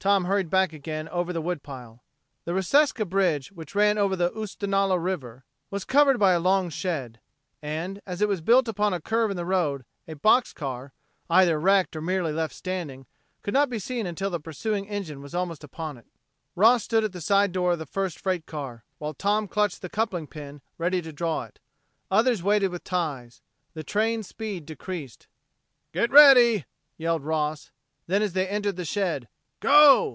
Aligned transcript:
Tom 0.00 0.26
hurried 0.26 0.48
back 0.48 0.72
again 0.72 1.08
over 1.08 1.32
the 1.32 1.40
wood 1.42 1.64
pile. 1.64 2.04
The 2.44 2.52
Reseca 2.52 3.04
bridge 3.04 3.50
which 3.50 3.74
ran 3.74 3.98
over 3.98 4.14
the 4.14 4.30
Oostenaula 4.30 4.96
River 4.96 5.44
was 5.72 5.84
covered 5.84 6.20
by 6.20 6.34
a 6.34 6.38
long 6.38 6.70
shed. 6.70 7.18
And, 7.60 8.00
as 8.06 8.22
it 8.22 8.28
was 8.28 8.40
built 8.40 8.68
upon 8.68 8.94
a 8.94 9.00
curve 9.00 9.28
in 9.32 9.36
the 9.36 9.44
road, 9.44 9.84
a 10.06 10.14
box 10.14 10.52
car 10.52 10.92
either 11.28 11.58
wrecked 11.58 11.96
or 11.96 12.00
merely 12.00 12.32
left 12.32 12.54
standing 12.54 13.06
could 13.42 13.52
not 13.52 13.68
be 13.68 13.80
seen 13.80 14.06
until 14.06 14.30
the 14.30 14.38
pursuing 14.38 14.88
engine 14.88 15.20
was 15.20 15.34
almost 15.34 15.64
upon 15.64 15.98
it. 15.98 16.06
Ross 16.54 16.84
stood 16.84 17.02
at 17.02 17.12
the 17.12 17.20
side 17.20 17.50
door 17.50 17.72
of 17.72 17.80
the 17.80 17.84
first 17.84 18.20
freight 18.20 18.46
car, 18.46 18.84
while 18.98 19.14
Tom 19.14 19.48
clutched 19.48 19.82
the 19.82 19.90
coupling 19.90 20.28
pin, 20.28 20.62
ready 20.78 21.02
to 21.02 21.12
draw 21.12 21.42
it. 21.42 21.58
Others 22.08 22.40
waited 22.40 22.70
with 22.70 22.84
ties. 22.84 23.42
The 23.74 23.82
train's 23.82 24.28
speed 24.28 24.64
decreased. 24.64 25.26
"Get 25.92 26.12
ready," 26.12 26.66
yelled 26.96 27.24
Ross; 27.24 27.72
then, 28.06 28.22
as 28.22 28.34
they 28.34 28.46
entered 28.46 28.76
the 28.76 28.84
shed, 28.84 29.26
"Go!" 29.60 30.06